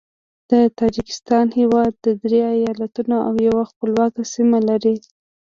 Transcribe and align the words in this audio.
د 0.49 0.51
تاجکستان 0.79 1.45
هیواد 1.59 1.93
درې 2.23 2.41
ایالتونه 2.55 3.15
او 3.27 3.33
یوه 3.47 3.63
خپلواکه 3.71 4.21
سیمه 4.33 4.59
لري. 4.69 4.95